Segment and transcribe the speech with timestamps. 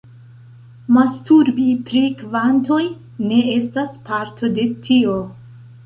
[0.95, 2.81] Masturbi pri kvantoj
[3.27, 5.21] ne estas parto de tio.